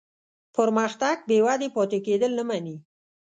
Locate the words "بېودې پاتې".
1.29-1.99